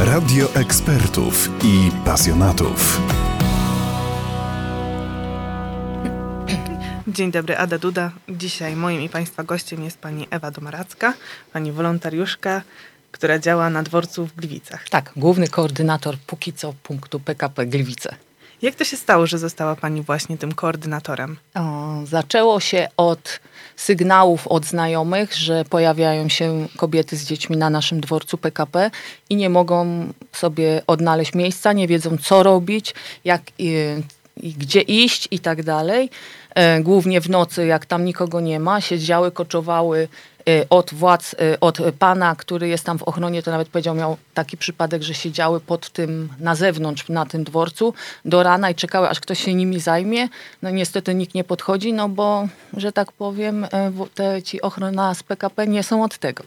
Radio 0.00 0.54
ekspertów 0.54 1.50
i 1.64 1.90
pasjonatów. 2.04 3.00
Dzień 7.08 7.30
dobry, 7.30 7.56
Ada 7.56 7.78
Duda. 7.78 8.10
Dzisiaj 8.28 8.76
moim 8.76 9.00
i 9.02 9.08
Państwa 9.08 9.44
gościem 9.44 9.84
jest 9.84 9.98
pani 9.98 10.26
Ewa 10.30 10.50
Domaracka, 10.50 11.14
pani 11.52 11.72
wolontariuszka, 11.72 12.62
która 13.12 13.38
działa 13.38 13.70
na 13.70 13.82
dworcu 13.82 14.26
w 14.26 14.34
Gliwicach. 14.36 14.88
Tak, 14.88 15.12
główny 15.16 15.48
koordynator 15.48 16.16
póki 16.26 16.52
co 16.52 16.72
punktu 16.82 17.20
PKP 17.20 17.66
Gliwice. 17.66 18.16
Jak 18.64 18.74
to 18.74 18.84
się 18.84 18.96
stało, 18.96 19.26
że 19.26 19.38
została 19.38 19.76
pani 19.76 20.02
właśnie 20.02 20.38
tym 20.38 20.52
koordynatorem? 20.52 21.36
O, 21.54 21.94
zaczęło 22.04 22.60
się 22.60 22.88
od 22.96 23.40
sygnałów 23.76 24.46
od 24.46 24.66
znajomych, 24.66 25.34
że 25.34 25.64
pojawiają 25.64 26.28
się 26.28 26.66
kobiety 26.76 27.16
z 27.16 27.24
dziećmi 27.24 27.56
na 27.56 27.70
naszym 27.70 28.00
dworcu 28.00 28.38
PKP 28.38 28.90
i 29.30 29.36
nie 29.36 29.50
mogą 29.50 30.06
sobie 30.32 30.82
odnaleźć 30.86 31.34
miejsca, 31.34 31.72
nie 31.72 31.88
wiedzą 31.88 32.16
co 32.18 32.42
robić, 32.42 32.94
jak 33.24 33.42
i, 33.58 33.74
i 34.36 34.52
gdzie 34.52 34.80
iść 34.80 35.28
i 35.30 35.38
tak 35.38 35.62
dalej. 35.62 36.10
E, 36.54 36.80
głównie 36.80 37.20
w 37.20 37.30
nocy, 37.30 37.66
jak 37.66 37.86
tam 37.86 38.04
nikogo 38.04 38.40
nie 38.40 38.60
ma, 38.60 38.80
siedziały, 38.80 39.30
koczowały 39.30 40.08
e, 40.48 40.68
od 40.70 40.94
władz, 40.94 41.34
e, 41.34 41.60
od 41.60 41.78
pana, 41.98 42.36
który 42.36 42.68
jest 42.68 42.84
tam 42.84 42.98
w 42.98 43.02
ochronie, 43.02 43.42
to 43.42 43.50
nawet 43.50 43.68
powiedział, 43.68 43.94
miał 43.94 44.16
taki 44.34 44.56
przypadek, 44.56 45.02
że 45.02 45.14
siedziały 45.14 45.60
pod 45.60 45.90
tym, 45.90 46.28
na 46.40 46.54
zewnątrz, 46.54 47.08
na 47.08 47.26
tym 47.26 47.44
dworcu 47.44 47.94
do 48.24 48.42
rana 48.42 48.70
i 48.70 48.74
czekały, 48.74 49.08
aż 49.08 49.20
ktoś 49.20 49.44
się 49.44 49.54
nimi 49.54 49.80
zajmie. 49.80 50.28
No 50.62 50.70
niestety 50.70 51.14
nikt 51.14 51.34
nie 51.34 51.44
podchodzi, 51.44 51.92
no 51.92 52.08
bo, 52.08 52.48
że 52.76 52.92
tak 52.92 53.12
powiem, 53.12 53.66
te, 54.14 54.42
ci 54.42 54.62
ochrona 54.62 55.14
z 55.14 55.22
PKP 55.22 55.66
nie 55.66 55.82
są 55.82 56.04
od 56.04 56.18
tego. 56.18 56.44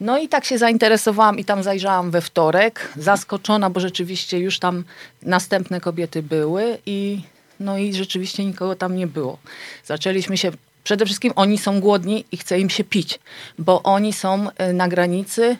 No 0.00 0.18
i 0.18 0.28
tak 0.28 0.44
się 0.44 0.58
zainteresowałam 0.58 1.38
i 1.38 1.44
tam 1.44 1.62
zajrzałam 1.62 2.10
we 2.10 2.20
wtorek, 2.20 2.92
zaskoczona, 2.96 3.70
bo 3.70 3.80
rzeczywiście 3.80 4.38
już 4.38 4.58
tam 4.58 4.84
następne 5.22 5.80
kobiety 5.80 6.22
były 6.22 6.78
i 6.86 7.20
no 7.60 7.78
i 7.78 7.94
rzeczywiście 7.94 8.44
nikogo 8.44 8.76
tam 8.76 8.96
nie 8.96 9.06
było. 9.06 9.38
Zaczęliśmy 9.84 10.36
się 10.36 10.52
Przede 10.84 11.04
wszystkim 11.04 11.32
oni 11.36 11.58
są 11.58 11.80
głodni 11.80 12.24
i 12.32 12.36
chce 12.36 12.60
im 12.60 12.70
się 12.70 12.84
pić, 12.84 13.18
bo 13.58 13.82
oni 13.82 14.12
są 14.12 14.48
y, 14.48 14.72
na 14.72 14.88
granicy 14.88 15.42
y, 15.52 15.56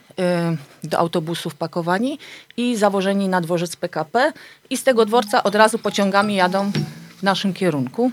do 0.89 0.99
autobusów 0.99 1.55
pakowani 1.55 2.19
i 2.57 2.77
zawożeni 2.77 3.29
na 3.29 3.41
dworzec 3.41 3.77
PKP 3.77 4.33
i 4.71 4.77
z 4.77 4.85
tego 4.85 5.07
dworca 5.07 5.43
od 5.43 5.55
razu 5.55 5.79
pociągami 5.79 6.35
jadą 6.35 6.73
w 7.19 7.23
naszym 7.23 7.55
kierunku. 7.55 8.11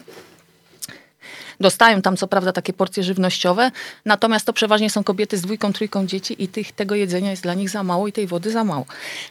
Dostają 1.60 2.02
tam 2.02 2.18
co 2.18 2.28
prawda 2.28 2.52
takie 2.52 2.74
porcje 2.74 3.04
żywnościowe, 3.04 3.72
natomiast 4.06 4.46
to 4.46 4.54
przeważnie 4.54 4.90
są 4.90 5.04
kobiety 5.04 5.38
z 5.38 5.42
dwójką, 5.42 5.74
trójką 5.74 6.08
dzieci 6.08 6.44
i 6.44 6.48
tych, 6.48 6.72
tego 6.72 6.96
jedzenia 6.96 7.32
jest 7.32 7.44
dla 7.44 7.54
nich 7.54 7.70
za 7.70 7.84
mało 7.84 8.08
i 8.08 8.12
tej 8.12 8.28
wody 8.28 8.52
za 8.52 8.64
mało. 8.64 8.86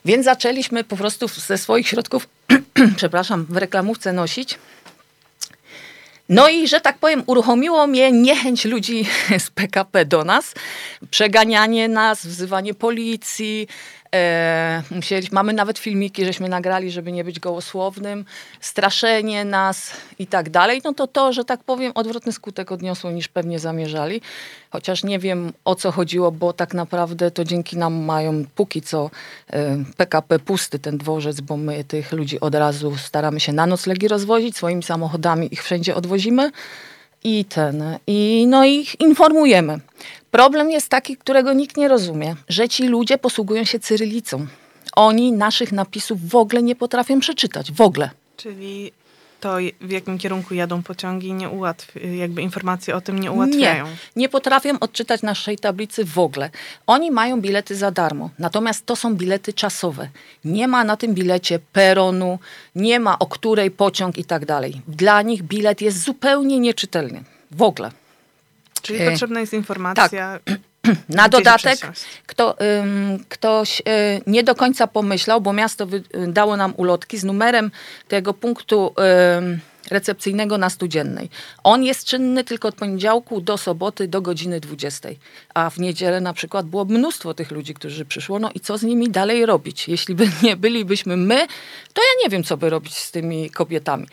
Więc 0.04 0.24
zaczęliśmy 0.24 0.84
po 0.84 0.96
prostu 0.96 1.28
ze 1.28 1.58
swoich 1.58 1.88
środków, 1.88 2.28
przepraszam, 2.96 3.46
w 3.48 3.56
reklamówce 3.56 4.12
nosić 4.12 4.58
no 6.30 6.48
i, 6.48 6.68
że 6.68 6.80
tak 6.80 6.98
powiem, 6.98 7.22
uruchomiło 7.26 7.86
mnie 7.86 8.12
niechęć 8.12 8.64
ludzi 8.64 9.06
z 9.46 9.50
PKP 9.50 10.04
do 10.04 10.24
nas, 10.24 10.54
przeganianie 11.10 11.88
nas, 11.88 12.26
wzywanie 12.26 12.74
policji, 12.74 13.68
E, 14.14 14.82
musieliśmy, 14.90 15.34
mamy 15.34 15.52
nawet 15.52 15.78
filmiki, 15.78 16.24
żeśmy 16.24 16.48
nagrali, 16.48 16.90
żeby 16.90 17.12
nie 17.12 17.24
być 17.24 17.40
gołosłownym, 17.40 18.24
straszenie 18.60 19.44
nas 19.44 19.92
i 20.18 20.26
tak 20.26 20.50
dalej. 20.50 20.80
No 20.84 20.94
to 20.94 21.06
to, 21.06 21.32
że 21.32 21.44
tak 21.44 21.64
powiem, 21.64 21.92
odwrotny 21.94 22.32
skutek 22.32 22.72
odniosło 22.72 23.10
niż 23.10 23.28
pewnie 23.28 23.58
zamierzali. 23.58 24.20
Chociaż 24.70 25.04
nie 25.04 25.18
wiem 25.18 25.52
o 25.64 25.74
co 25.74 25.92
chodziło, 25.92 26.32
bo 26.32 26.52
tak 26.52 26.74
naprawdę 26.74 27.30
to 27.30 27.44
dzięki 27.44 27.76
nam 27.76 27.94
mają 27.94 28.44
póki 28.54 28.82
co 28.82 29.10
e, 29.52 29.84
PKP 29.96 30.38
pusty 30.38 30.78
ten 30.78 30.98
dworzec, 30.98 31.40
bo 31.40 31.56
my 31.56 31.84
tych 31.84 32.12
ludzi 32.12 32.40
od 32.40 32.54
razu 32.54 32.96
staramy 32.96 33.40
się 33.40 33.52
na 33.52 33.66
noclegi 33.66 34.08
rozwozić, 34.08 34.56
swoimi 34.56 34.82
samochodami 34.82 35.54
ich 35.54 35.62
wszędzie 35.62 35.94
odwozimy 35.94 36.50
i 37.24 37.44
ten, 37.44 37.98
i 38.06 38.46
no 38.48 38.64
ich 38.64 39.00
informujemy. 39.00 39.80
Problem 40.30 40.70
jest 40.70 40.88
taki, 40.88 41.16
którego 41.16 41.52
nikt 41.52 41.76
nie 41.76 41.88
rozumie, 41.88 42.36
że 42.48 42.68
ci 42.68 42.88
ludzie 42.88 43.18
posługują 43.18 43.64
się 43.64 43.78
cyrylicą. 43.78 44.46
Oni 44.96 45.32
naszych 45.32 45.72
napisów 45.72 46.28
w 46.28 46.36
ogóle 46.36 46.62
nie 46.62 46.76
potrafią 46.76 47.20
przeczytać, 47.20 47.72
w 47.72 47.80
ogóle. 47.80 48.10
Czyli 48.36 48.92
to, 49.40 49.56
w 49.80 49.90
jakim 49.90 50.18
kierunku 50.18 50.54
jadą 50.54 50.82
pociągi, 50.82 51.32
nie 51.32 51.48
ułatwi, 51.48 52.18
jakby 52.18 52.42
informacje 52.42 52.96
o 52.96 53.00
tym 53.00 53.18
nie 53.18 53.30
ułatwiają. 53.30 53.86
Nie, 53.86 53.92
nie 54.16 54.28
potrafią 54.28 54.78
odczytać 54.78 55.22
naszej 55.22 55.58
tablicy 55.58 56.04
w 56.04 56.18
ogóle. 56.18 56.50
Oni 56.86 57.10
mają 57.10 57.40
bilety 57.40 57.76
za 57.76 57.90
darmo, 57.90 58.30
natomiast 58.38 58.86
to 58.86 58.96
są 58.96 59.14
bilety 59.14 59.52
czasowe. 59.52 60.08
Nie 60.44 60.68
ma 60.68 60.84
na 60.84 60.96
tym 60.96 61.14
bilecie 61.14 61.58
peronu, 61.72 62.38
nie 62.74 63.00
ma 63.00 63.18
o 63.18 63.26
której 63.26 63.70
pociąg 63.70 64.18
i 64.18 64.24
tak 64.24 64.46
dalej. 64.46 64.82
Dla 64.88 65.22
nich 65.22 65.42
bilet 65.42 65.80
jest 65.80 66.02
zupełnie 66.02 66.60
nieczytelny. 66.60 67.22
W 67.50 67.62
ogóle. 67.62 67.90
Czyli 68.82 69.02
e, 69.02 69.10
potrzebna 69.10 69.40
jest 69.40 69.52
informacja. 69.52 70.38
Tak. 70.44 70.69
Na 71.08 71.28
dodatek 71.28 71.78
kto, 72.26 72.56
ktoś 73.28 73.80
y, 73.80 73.82
nie 74.26 74.44
do 74.44 74.54
końca 74.54 74.86
pomyślał, 74.86 75.40
bo 75.40 75.52
miasto 75.52 75.84
y, 75.84 76.32
dało 76.32 76.56
nam 76.56 76.74
ulotki 76.76 77.18
z 77.18 77.24
numerem 77.24 77.70
tego 78.08 78.34
punktu 78.34 78.94
recepcyjnego 79.90 80.58
na 80.58 80.70
studziennej. 80.70 81.30
On 81.64 81.84
jest 81.84 82.04
czynny 82.04 82.44
tylko 82.44 82.68
od 82.68 82.74
poniedziałku 82.74 83.40
do 83.40 83.58
soboty 83.58 84.08
do 84.08 84.22
godziny 84.22 84.60
20. 84.60 85.08
A 85.54 85.70
w 85.70 85.78
niedzielę 85.78 86.20
na 86.20 86.32
przykład 86.32 86.66
było 86.66 86.84
mnóstwo 86.84 87.34
tych 87.34 87.50
ludzi, 87.50 87.74
którzy 87.74 88.04
przyszło. 88.04 88.38
No 88.38 88.50
i 88.54 88.60
co 88.60 88.78
z 88.78 88.82
nimi 88.82 89.10
dalej 89.10 89.46
robić? 89.46 89.88
Jeśli 89.88 90.14
by 90.14 90.28
nie 90.42 90.56
bylibyśmy 90.56 91.16
my, 91.16 91.46
to 91.92 92.02
ja 92.02 92.24
nie 92.24 92.30
wiem, 92.30 92.44
co 92.44 92.56
by 92.56 92.70
robić 92.70 92.96
z 92.98 93.10
tymi 93.10 93.50
kobietami. 93.50 94.06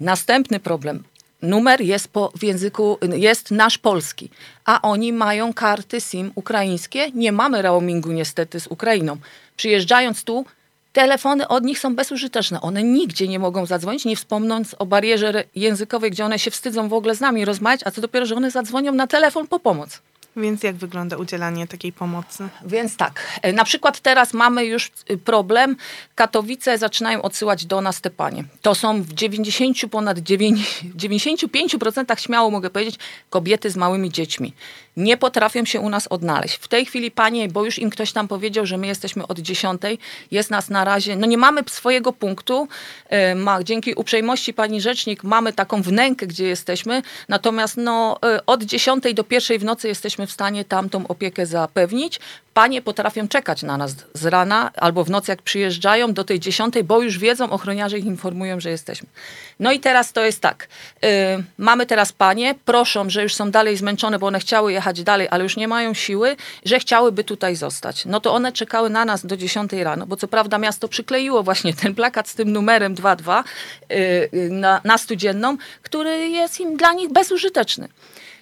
Następny 0.00 0.60
problem 0.60 1.04
numer 1.42 1.80
jest 1.80 2.08
po, 2.08 2.32
w 2.34 2.44
języku, 2.44 2.98
jest 3.16 3.50
nasz 3.50 3.78
polski, 3.78 4.30
a 4.64 4.82
oni 4.82 5.12
mają 5.12 5.54
karty 5.54 6.00
SIM 6.00 6.32
ukraińskie. 6.34 7.10
Nie 7.14 7.32
mamy 7.32 7.62
roamingu 7.62 8.12
niestety 8.12 8.60
z 8.60 8.66
Ukrainą. 8.66 9.16
Przyjeżdżając 9.56 10.24
tu, 10.24 10.44
telefony 10.92 11.48
od 11.48 11.64
nich 11.64 11.78
są 11.78 11.94
bezużyteczne. 11.94 12.60
One 12.60 12.82
nigdzie 12.82 13.28
nie 13.28 13.38
mogą 13.38 13.66
zadzwonić, 13.66 14.04
nie 14.04 14.16
wspomnąc 14.16 14.74
o 14.78 14.86
barierze 14.86 15.44
językowej, 15.54 16.10
gdzie 16.10 16.24
one 16.24 16.38
się 16.38 16.50
wstydzą 16.50 16.88
w 16.88 16.92
ogóle 16.92 17.14
z 17.14 17.20
nami 17.20 17.44
rozmawiać, 17.44 17.80
a 17.84 17.90
co 17.90 18.00
dopiero, 18.00 18.26
że 18.26 18.34
one 18.34 18.50
zadzwonią 18.50 18.92
na 18.92 19.06
telefon 19.06 19.46
po 19.46 19.60
pomoc. 19.60 20.02
Więc 20.38 20.62
jak 20.62 20.76
wygląda 20.76 21.16
udzielanie 21.16 21.66
takiej 21.66 21.92
pomocy? 21.92 22.48
Więc 22.66 22.96
tak, 22.96 23.40
e, 23.42 23.52
na 23.52 23.64
przykład 23.64 24.00
teraz 24.00 24.32
mamy 24.32 24.64
już 24.64 24.90
y, 25.10 25.18
problem. 25.18 25.76
Katowice 26.14 26.78
zaczynają 26.78 27.22
odsyłać 27.22 27.66
do 27.66 27.80
nas 27.80 28.00
te 28.00 28.10
panie. 28.10 28.44
To 28.62 28.74
są 28.74 29.02
w 29.02 29.12
90 29.12 29.76
ponad 29.90 30.18
9, 30.18 30.84
95% 30.96 32.18
śmiało 32.24 32.50
mogę 32.50 32.70
powiedzieć 32.70 32.98
kobiety 33.30 33.70
z 33.70 33.76
małymi 33.76 34.10
dziećmi 34.10 34.52
nie 34.98 35.16
potrafią 35.16 35.64
się 35.64 35.80
u 35.80 35.88
nas 35.88 36.06
odnaleźć. 36.06 36.54
W 36.54 36.68
tej 36.68 36.86
chwili, 36.86 37.10
panie, 37.10 37.48
bo 37.48 37.64
już 37.64 37.78
im 37.78 37.90
ktoś 37.90 38.12
tam 38.12 38.28
powiedział, 38.28 38.66
że 38.66 38.76
my 38.76 38.86
jesteśmy 38.86 39.26
od 39.26 39.38
dziesiątej, 39.38 39.98
jest 40.30 40.50
nas 40.50 40.70
na 40.70 40.84
razie, 40.84 41.16
no 41.16 41.26
nie 41.26 41.38
mamy 41.38 41.62
swojego 41.66 42.12
punktu, 42.12 42.68
e, 43.08 43.34
ma, 43.34 43.64
dzięki 43.64 43.94
uprzejmości 43.94 44.54
pani 44.54 44.80
rzecznik 44.80 45.24
mamy 45.24 45.52
taką 45.52 45.82
wnękę, 45.82 46.26
gdzie 46.26 46.48
jesteśmy, 46.48 47.02
natomiast 47.28 47.76
no, 47.76 48.18
e, 48.22 48.46
od 48.46 48.62
dziesiątej 48.62 49.14
do 49.14 49.24
pierwszej 49.24 49.58
w 49.58 49.64
nocy 49.64 49.88
jesteśmy 49.88 50.26
w 50.28 50.32
stanie 50.32 50.64
tam 50.64 50.90
tą 50.90 51.06
opiekę 51.06 51.46
zapewnić. 51.46 52.20
Panie 52.54 52.82
potrafią 52.82 53.28
czekać 53.28 53.62
na 53.62 53.76
nas 53.76 53.94
z 54.14 54.26
rana 54.26 54.70
albo 54.76 55.04
w 55.04 55.10
nocy, 55.10 55.32
jak 55.32 55.42
przyjeżdżają 55.42 56.12
do 56.12 56.24
tej 56.24 56.40
dziesiątej, 56.40 56.84
bo 56.84 57.02
już 57.02 57.18
wiedzą, 57.18 57.50
ochroniarze 57.50 57.98
ich 57.98 58.04
informują, 58.04 58.60
że 58.60 58.70
jesteśmy. 58.70 59.08
No 59.60 59.72
i 59.72 59.80
teraz 59.80 60.12
to 60.12 60.24
jest 60.24 60.40
tak. 60.40 60.68
Yy, 61.02 61.08
mamy 61.58 61.86
teraz 61.86 62.12
panie, 62.12 62.54
proszą, 62.64 63.10
że 63.10 63.22
już 63.22 63.34
są 63.34 63.50
dalej 63.50 63.76
zmęczone, 63.76 64.18
bo 64.18 64.26
one 64.26 64.40
chciały 64.40 64.72
jechać 64.72 65.02
dalej, 65.02 65.28
ale 65.30 65.44
już 65.44 65.56
nie 65.56 65.68
mają 65.68 65.94
siły, 65.94 66.36
że 66.64 66.78
chciałyby 66.78 67.24
tutaj 67.24 67.56
zostać. 67.56 68.04
No 68.04 68.20
to 68.20 68.34
one 68.34 68.52
czekały 68.52 68.90
na 68.90 69.04
nas 69.04 69.26
do 69.26 69.36
10 69.36 69.72
rano, 69.72 70.06
bo 70.06 70.16
co 70.16 70.28
prawda 70.28 70.58
miasto 70.58 70.88
przykleiło 70.88 71.42
właśnie 71.42 71.74
ten 71.74 71.94
plakat 71.94 72.28
z 72.28 72.34
tym 72.34 72.52
numerem 72.52 72.94
22 72.94 73.44
yy, 73.90 74.50
na, 74.50 74.80
na 74.84 74.98
studzienną, 74.98 75.56
który 75.82 76.28
jest 76.28 76.60
im 76.60 76.76
dla 76.76 76.92
nich 76.92 77.12
bezużyteczny. 77.12 77.88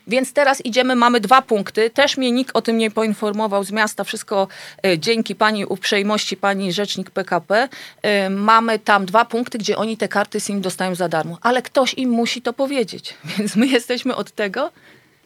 Więc 0.07 0.33
teraz 0.33 0.65
idziemy, 0.65 0.97
mamy 0.97 1.21
dwa 1.21 1.43
punkty. 1.43 1.91
Też 1.91 2.17
mnie 2.17 2.33
nikt 2.33 2.57
o 2.57 2.63
tym 2.63 2.79
nie 2.79 2.91
poinformował 2.91 3.65
z 3.65 3.73
miasta. 3.73 4.05
Wszystko 4.05 4.49
e, 4.87 4.99
dzięki 4.99 5.35
pani 5.35 5.65
uprzejmości, 5.65 6.37
pani 6.37 6.73
rzecznik 6.73 7.11
PKP. 7.11 7.69
E, 8.03 8.31
mamy 8.31 8.79
tam 8.79 9.07
dwa 9.07 9.25
punkty, 9.25 9.59
gdzie 9.59 9.77
oni 9.77 9.97
te 9.97 10.09
karty 10.09 10.41
SIM 10.41 10.61
dostają 10.61 10.95
za 10.95 11.09
darmo. 11.09 11.39
Ale 11.43 11.63
ktoś 11.63 11.95
im 11.95 12.11
musi 12.11 12.43
to 12.43 12.53
powiedzieć. 12.53 13.15
Więc 13.39 13.57
my 13.57 13.67
jesteśmy 13.67 14.17
od 14.17 14.31
tego, 14.31 14.71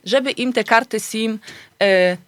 żeby 0.04 0.30
im 0.30 0.52
te 0.52 0.64
karty 0.64 1.00
SIM 1.00 1.38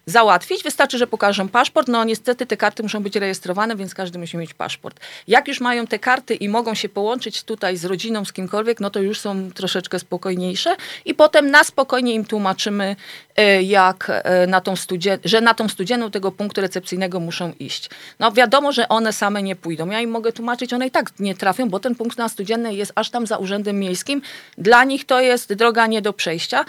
załatwić. 0.06 0.62
Wystarczy, 0.62 0.98
że 0.98 1.06
pokażą 1.06 1.48
paszport. 1.48 1.88
No 1.88 2.04
niestety 2.04 2.46
te 2.46 2.56
karty 2.56 2.82
muszą 2.82 3.02
być 3.02 3.16
rejestrowane, 3.16 3.76
więc 3.76 3.94
każdy 3.94 4.18
musi 4.18 4.36
mieć 4.36 4.54
paszport. 4.54 5.00
Jak 5.28 5.48
już 5.48 5.60
mają 5.60 5.86
te 5.86 5.98
karty 5.98 6.34
i 6.34 6.48
mogą 6.48 6.74
się 6.74 6.88
połączyć 6.88 7.42
tutaj 7.42 7.76
z 7.76 7.84
rodziną, 7.84 8.24
z 8.24 8.32
kimkolwiek, 8.32 8.80
no 8.80 8.90
to 8.90 9.00
już 9.00 9.20
są 9.20 9.50
troszeczkę 9.50 9.98
spokojniejsze 9.98 10.76
i 11.04 11.14
potem 11.14 11.50
na 11.50 11.64
spokojnie 11.64 12.14
im 12.14 12.24
tłumaczymy, 12.24 12.96
e, 13.36 13.62
jak 13.62 14.10
e, 14.10 14.46
na 14.46 14.60
tą 14.60 14.76
studzie, 14.76 15.18
że 15.24 15.40
na 15.40 15.54
tą 15.54 15.68
studzienną 15.68 16.10
tego 16.10 16.32
punktu 16.32 16.60
recepcyjnego 16.60 17.20
muszą 17.20 17.52
iść. 17.60 17.90
No 18.18 18.32
wiadomo, 18.32 18.72
że 18.72 18.88
one 18.88 19.12
same 19.12 19.42
nie 19.42 19.56
pójdą. 19.56 19.90
Ja 19.90 20.00
im 20.00 20.10
mogę 20.10 20.32
tłumaczyć, 20.32 20.72
one 20.72 20.86
i 20.86 20.90
tak 20.90 21.10
nie 21.18 21.34
trafią, 21.34 21.68
bo 21.68 21.80
ten 21.80 21.94
punkt 21.94 22.18
na 22.18 22.28
studziennej 22.28 22.76
jest 22.76 22.92
aż 22.94 23.10
tam 23.10 23.26
za 23.26 23.36
urzędem 23.36 23.78
miejskim. 23.78 24.22
Dla 24.58 24.84
nich 24.84 25.04
to 25.04 25.20
jest 25.20 25.52
droga 25.52 25.86
nie 25.86 26.02
do 26.02 26.12
przejścia. 26.12 26.64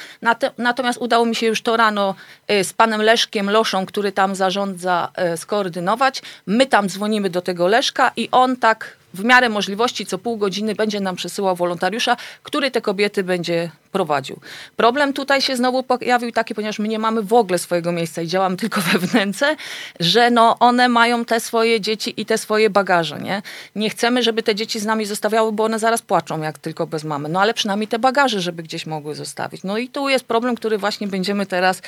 Natomiast 0.57 1.01
udało 1.01 1.25
mi 1.25 1.35
się 1.35 1.45
już 1.47 1.61
to 1.61 1.77
rano 1.77 2.15
z 2.63 2.72
z 2.73 2.75
panem 2.75 3.01
Leszkiem 3.01 3.49
Loszą, 3.49 3.85
który 3.85 4.11
tam 4.11 4.35
zarządza, 4.35 5.09
e, 5.15 5.37
skoordynować. 5.37 6.21
My 6.45 6.65
tam 6.65 6.89
dzwonimy 6.89 7.29
do 7.29 7.41
tego 7.41 7.67
Leszka 7.67 8.11
i 8.15 8.29
on 8.31 8.57
tak 8.57 8.97
w 9.13 9.23
miarę 9.23 9.49
możliwości 9.49 10.05
co 10.05 10.17
pół 10.17 10.37
godziny 10.37 10.75
będzie 10.75 10.99
nam 10.99 11.15
przesyłał 11.15 11.55
wolontariusza, 11.55 12.17
który 12.43 12.71
te 12.71 12.81
kobiety 12.81 13.23
będzie 13.23 13.71
prowadził. 13.91 14.39
Problem 14.75 15.13
tutaj 15.13 15.41
się 15.41 15.55
znowu 15.55 15.83
pojawił 15.83 16.31
taki, 16.31 16.55
ponieważ 16.55 16.79
my 16.79 16.87
nie 16.87 16.99
mamy 16.99 17.23
w 17.23 17.33
ogóle 17.33 17.59
swojego 17.59 17.91
miejsca 17.91 18.21
i 18.21 18.27
działamy 18.27 18.57
tylko 18.63 18.81
we 18.81 18.99
wnęce, 18.99 19.55
że 19.99 20.31
no 20.31 20.59
one 20.59 20.89
mają 20.89 21.25
te 21.25 21.39
swoje 21.39 21.81
dzieci 21.81 22.13
i 22.17 22.25
te 22.25 22.37
swoje 22.37 22.69
bagaże, 22.69 23.19
nie? 23.19 23.41
Nie 23.75 23.89
chcemy, 23.89 24.23
żeby 24.23 24.43
te 24.43 24.55
dzieci 24.55 24.79
z 24.79 24.85
nami 24.85 25.05
zostawiały, 25.05 25.51
bo 25.51 25.63
one 25.63 25.79
zaraz 25.79 26.01
płaczą, 26.01 26.41
jak 26.41 26.57
tylko 26.57 26.87
bez 26.87 27.03
mamy. 27.03 27.29
No 27.29 27.41
ale 27.41 27.53
przynajmniej 27.53 27.87
te 27.87 27.99
bagaże, 27.99 28.41
żeby 28.41 28.63
gdzieś 28.63 28.85
mogły 28.85 29.15
zostawić. 29.15 29.63
No 29.63 29.77
i 29.77 29.89
tu 29.89 30.09
jest 30.09 30.25
problem, 30.25 30.55
który 30.55 30.77
właśnie 30.77 31.07
będziemy 31.07 31.45
teraz 31.45 31.81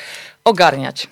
ogarniać. 0.44 1.08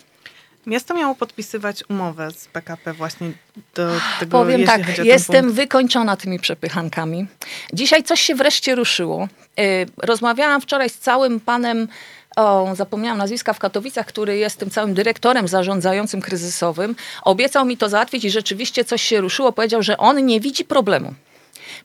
Miasto 0.66 0.94
miało 0.94 1.16
podpisywać 1.16 1.84
umowę 1.90 2.32
z 2.32 2.48
PKP 2.48 2.94
właśnie 2.94 3.32
do 3.76 3.92
tego, 4.20 4.32
Powiem 4.32 4.66
tak, 4.66 4.98
jestem 4.98 5.52
wykończona 5.52 6.18
tymi 6.18 6.40
przepychankami. 6.40 7.28
Dzisiaj 7.74 8.04
coś 8.04 8.22
się 8.22 8.36
wreszcie 8.36 8.76
ruszyło. 8.76 9.28
Y, 9.60 9.86
rozmawiałam 9.98 10.62
wczoraj 10.62 10.90
z 10.90 11.00
całym 11.00 11.40
panem 11.40 11.88
o, 12.36 12.76
zapomniałam 12.76 13.18
nazwiska 13.18 13.54
w 13.54 13.60
Katowicach, 13.60 14.06
który 14.06 14.38
jest 14.38 14.58
tym 14.58 14.70
całym 14.70 14.94
dyrektorem 14.94 15.48
zarządzającym 15.48 16.22
kryzysowym. 16.22 16.96
Obiecał 17.22 17.66
mi 17.66 17.78
to 17.78 17.90
załatwić 17.90 18.26
i 18.26 18.32
rzeczywiście 18.32 18.86
coś 18.86 19.02
się 19.02 19.22
ruszyło. 19.22 19.52
Powiedział, 19.52 19.84
że 19.84 19.98
on 19.98 20.26
nie 20.26 20.40
widzi 20.40 20.66
problemu. 20.66 21.14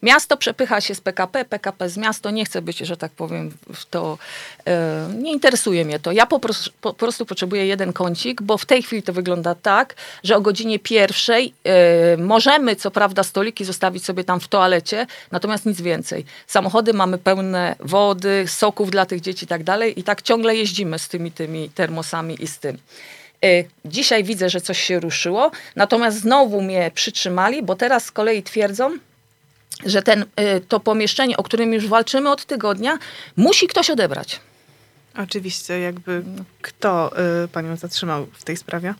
Miasto 0.02 0.36
przepycha 0.36 0.80
się 0.80 0.94
z 0.94 1.00
PKP, 1.00 1.44
PKP 1.44 1.88
z 1.88 1.96
miasto, 1.96 2.30
nie 2.30 2.44
chcę 2.44 2.62
być, 2.62 2.78
że 2.78 2.96
tak 2.96 3.12
powiem, 3.12 3.50
w 3.74 3.84
to, 3.86 4.18
e, 4.66 5.08
nie 5.18 5.32
interesuje 5.32 5.84
mnie 5.84 5.98
to. 5.98 6.12
Ja 6.12 6.26
po 6.26 6.40
prostu, 6.40 6.70
po 6.80 6.94
prostu, 6.94 7.26
potrzebuję 7.26 7.66
jeden 7.66 7.92
kącik, 7.92 8.42
bo 8.42 8.58
w 8.58 8.66
tej 8.66 8.82
chwili 8.82 9.02
to 9.02 9.12
wygląda 9.12 9.54
tak, 9.54 9.94
że 10.24 10.36
o 10.36 10.40
godzinie 10.40 10.78
pierwszej 10.78 11.54
e, 11.64 12.16
możemy, 12.16 12.76
co 12.76 12.90
prawda, 12.90 13.22
stoliki 13.22 13.64
zostawić 13.64 14.04
sobie 14.04 14.24
tam 14.24 14.40
w 14.40 14.48
toalecie, 14.48 15.06
natomiast 15.30 15.66
nic 15.66 15.80
więcej. 15.80 16.24
Samochody 16.46 16.92
mamy 16.92 17.18
pełne 17.18 17.76
wody, 17.80 18.44
soków 18.46 18.90
dla 18.90 19.06
tych 19.06 19.20
dzieci 19.20 19.44
i 19.44 19.48
tak 19.48 19.64
dalej 19.64 20.00
i 20.00 20.02
tak 20.02 20.22
ciągle 20.22 20.56
jeździmy 20.56 20.98
z 20.98 21.08
tymi, 21.08 21.32
tymi 21.32 21.70
termosami 21.70 22.42
i 22.42 22.46
z 22.46 22.58
tym. 22.58 22.78
E, 23.44 23.64
dzisiaj 23.84 24.24
widzę, 24.24 24.50
że 24.50 24.60
coś 24.60 24.80
się 24.80 25.00
ruszyło, 25.00 25.50
natomiast 25.76 26.20
znowu 26.20 26.62
mnie 26.62 26.90
przytrzymali, 26.94 27.62
bo 27.62 27.76
teraz 27.76 28.04
z 28.04 28.12
kolei 28.12 28.42
twierdzą, 28.42 28.98
że 29.86 30.02
ten, 30.02 30.22
y, 30.22 30.60
to 30.68 30.80
pomieszczenie, 30.80 31.36
o 31.36 31.42
którym 31.42 31.72
już 31.72 31.86
walczymy 31.86 32.30
od 32.30 32.44
tygodnia, 32.44 32.98
musi 33.36 33.66
ktoś 33.66 33.90
odebrać. 33.90 34.40
Oczywiście, 35.22 35.80
jakby 35.80 36.22
kto 36.62 37.10
y, 37.44 37.48
panią 37.48 37.76
zatrzymał 37.76 38.26
w 38.32 38.44
tej 38.44 38.56
sprawie? 38.56 38.94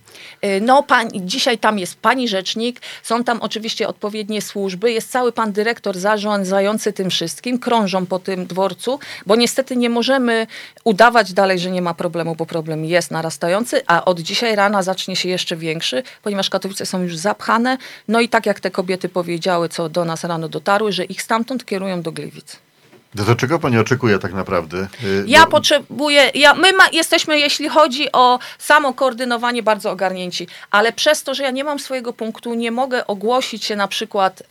Y, 0.45 0.61
no, 0.61 0.83
pani, 0.83 1.11
dzisiaj 1.25 1.59
tam 1.59 1.79
jest 1.79 2.01
pani 2.01 2.29
rzecznik, 2.29 2.81
są 3.03 3.25
tam 3.25 3.43
oczywiście 3.43 3.89
odpowiednie 3.89 4.43
służby, 4.43 4.93
jest 4.93 5.11
cały 5.11 5.33
pan 5.33 5.53
dyrektor 5.53 5.99
zarządzający 5.99 6.93
tym 6.93 7.11
wszystkim, 7.11 7.59
krążą 7.59 8.07
po 8.07 8.19
tym 8.19 8.47
dworcu, 8.47 8.99
bo 9.27 9.37
niestety 9.37 9.77
nie 9.77 9.91
możemy 9.91 10.47
udawać 10.85 11.33
dalej, 11.33 11.59
że 11.59 11.71
nie 11.71 11.83
ma 11.83 11.95
problemu, 11.95 12.35
bo 12.35 12.47
problem 12.47 12.85
jest 12.85 13.11
narastający, 13.11 13.83
a 13.87 14.05
od 14.05 14.21
dzisiaj 14.21 14.57
rana 14.57 14.83
zacznie 14.83 15.17
się 15.17 15.29
jeszcze 15.29 15.57
większy, 15.57 16.03
ponieważ 16.23 16.51
Katowice 16.51 16.87
są 16.87 17.03
już 17.03 17.17
zapchane. 17.17 17.79
No 18.09 18.21
i 18.21 18.29
tak 18.29 18.47
jak 18.47 18.61
te 18.61 18.71
kobiety 18.71 19.09
powiedziały, 19.09 19.69
co 19.69 19.89
do 19.89 20.05
nas 20.05 20.25
rano 20.25 20.49
dotarły, 20.49 20.93
że 20.93 21.05
ich 21.05 21.23
stamtąd 21.23 21.65
kierują 21.65 22.03
do 22.03 22.13
Gliwic. 22.13 22.68
Do 23.15 23.37
czego 23.37 23.59
pani 23.59 23.79
oczekuje 23.79 24.19
tak 24.19 24.33
naprawdę? 24.33 24.89
Y, 25.05 25.25
ja 25.27 25.45
Bo... 25.45 25.51
potrzebuję, 25.51 26.31
ja, 26.35 26.55
my 26.55 26.73
ma, 26.73 26.85
jesteśmy, 26.93 27.39
jeśli 27.39 27.69
chodzi 27.69 28.13
o 28.13 28.39
samo 28.59 28.95
koordynowanie, 28.95 29.63
bardzo 29.63 29.91
ogarnięci, 29.91 30.49
ale 30.71 30.93
przez 30.93 31.23
to, 31.23 31.35
że 31.35 31.43
ja 31.43 31.51
nie 31.51 31.65
mam 31.65 31.79
swojego 31.79 32.13
punktu, 32.13 32.55
nie 32.55 32.71
mogę 32.71 33.07
ogłosić 33.07 33.65
się 33.65 33.77
na 33.77 33.89
przykład 33.89 34.41
y, 34.41 34.45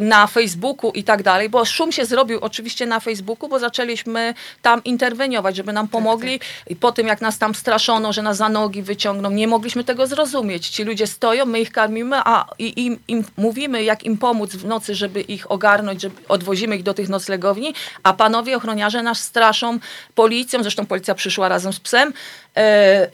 na 0.00 0.26
Facebooku 0.26 0.90
i 0.90 1.04
tak 1.04 1.22
dalej, 1.22 1.48
bo 1.48 1.64
szum 1.64 1.92
się 1.92 2.04
zrobił 2.04 2.38
oczywiście 2.40 2.86
na 2.86 3.00
Facebooku, 3.00 3.48
bo 3.48 3.58
zaczęliśmy 3.58 4.34
tam 4.62 4.84
interweniować, 4.84 5.56
żeby 5.56 5.72
nam 5.72 5.86
tak, 5.86 5.92
pomogli. 5.92 6.38
tak, 6.38 6.48
i 6.66 6.76
po 6.76 6.92
tym 6.92 7.06
jak 7.06 7.20
nas 7.20 7.38
tam 7.38 7.54
straszono, 7.54 8.12
że 8.12 8.22
nas 8.22 8.36
za 8.36 8.48
nogi 8.48 8.82
wyciągną, 8.82 9.30
nie 9.30 9.48
mogliśmy 9.48 9.84
tego 9.84 10.06
zrozumieć. 10.06 10.68
Ci 10.68 10.84
ludzie 10.84 11.06
stoją, 11.06 11.46
my 11.46 11.60
ich 11.60 11.72
karmimy, 11.72 12.16
a 12.16 12.46
im, 12.58 12.98
im 13.08 13.24
mówimy, 13.36 13.84
jak 13.84 14.02
im 14.02 14.18
pomóc 14.18 14.50
w 14.50 14.64
nocy, 14.64 14.94
żeby 14.94 15.20
ich 15.20 15.50
ogarnąć, 15.50 16.00
żeby 16.00 16.14
odwozimy 16.28 16.76
ich 16.76 16.82
do 16.82 16.94
tych 16.94 17.08
noclegowni, 17.08 17.74
a 18.02 18.12
panowie 18.12 18.56
ochroniarze 18.56 19.02
nas 19.02 19.22
straszą 19.22 19.78
policją, 20.14 20.62
zresztą 20.62 20.86
policja 20.86 21.14
przyszła 21.14 21.48
razem 21.48 21.72
z 21.72 21.80
psem, 21.80 22.12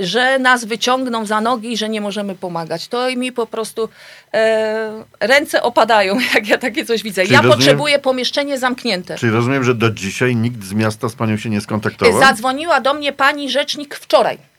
że 0.00 0.38
nas 0.38 0.64
wyciągną 0.64 1.26
za 1.26 1.40
nogi 1.40 1.72
i 1.72 1.76
że 1.76 1.88
nie 1.88 2.00
możemy 2.00 2.34
pomagać. 2.34 2.88
To 2.88 3.16
mi 3.16 3.32
po 3.32 3.46
prostu 3.46 3.88
e, 4.34 5.04
ręce 5.20 5.62
opadają, 5.62 6.18
jak 6.34 6.48
ja 6.48 6.58
takie 6.58 6.84
coś 6.84 7.02
widzę. 7.02 7.22
Czyli 7.22 7.34
ja 7.34 7.40
rozumiem, 7.40 7.58
potrzebuję 7.58 7.98
pomieszczenie 7.98 8.58
zamknięte. 8.58 9.16
Czyli 9.18 9.32
rozumiem, 9.32 9.64
że 9.64 9.74
do 9.74 9.90
dzisiaj 9.90 10.36
nikt 10.36 10.64
z 10.64 10.72
miasta 10.72 11.08
z 11.08 11.14
panią 11.14 11.36
się 11.36 11.50
nie 11.50 11.60
skontaktował? 11.60 12.20
Zadzwoniła 12.20 12.80
do 12.80 12.94
mnie 12.94 13.12
pani 13.12 13.50
rzecznik 13.50 13.94
wczoraj. 13.94 14.49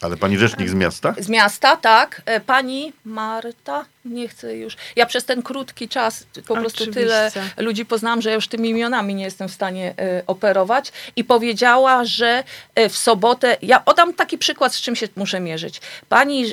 Ale 0.00 0.16
pani 0.16 0.38
rzecznik 0.38 0.68
z 0.68 0.74
miasta? 0.74 1.14
Z 1.18 1.28
miasta, 1.28 1.76
tak. 1.76 2.22
E, 2.26 2.40
pani 2.40 2.92
Marta, 3.04 3.84
nie 4.04 4.28
chcę 4.28 4.56
już. 4.56 4.76
Ja 4.96 5.06
przez 5.06 5.24
ten 5.24 5.42
krótki 5.42 5.88
czas 5.88 6.26
po 6.46 6.54
prostu 6.54 6.86
tyle 6.86 7.30
ludzi 7.56 7.84
poznałam, 7.84 8.22
że 8.22 8.28
ja 8.28 8.34
już 8.34 8.48
tymi 8.48 8.68
imionami 8.68 9.14
nie 9.14 9.24
jestem 9.24 9.48
w 9.48 9.52
stanie 9.52 9.94
y, 10.20 10.26
operować. 10.26 10.92
I 11.16 11.24
powiedziała, 11.24 12.04
że 12.04 12.44
y, 12.78 12.88
w 12.88 12.96
sobotę. 12.96 13.56
Ja 13.62 13.84
oddam 13.84 14.14
taki 14.14 14.38
przykład, 14.38 14.74
z 14.74 14.80
czym 14.80 14.96
się 14.96 15.08
muszę 15.16 15.40
mierzyć. 15.40 15.80
Pani. 16.08 16.44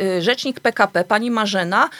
Y, 0.00 0.22
rzecznik 0.22 0.60
PKP, 0.60 1.04
pani 1.04 1.30
Marzena, 1.30 1.90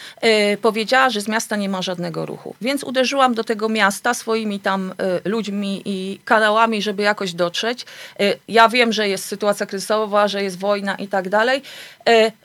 y, 0.53 0.57
powiedziała, 0.57 1.09
że 1.09 1.21
z 1.21 1.27
miasta 1.27 1.55
nie 1.55 1.69
ma 1.69 1.81
żadnego 1.81 2.25
ruchu. 2.25 2.55
Więc 2.61 2.83
uderzyłam 2.83 3.33
do 3.33 3.43
tego 3.43 3.69
miasta 3.69 4.13
swoimi 4.13 4.59
tam 4.59 4.93
y, 5.25 5.29
ludźmi 5.29 5.81
i 5.85 6.19
kanałami, 6.25 6.81
żeby 6.81 7.03
jakoś 7.03 7.33
dotrzeć. 7.33 7.85
Ja 8.47 8.69
wiem, 8.69 8.93
że 8.93 9.09
jest 9.09 9.25
sytuacja 9.25 9.65
kryzysowa, 9.65 10.27
że 10.27 10.43
jest 10.43 10.59
wojna 10.59 10.95
i 10.95 11.07
tak 11.07 11.29
dalej. 11.29 11.61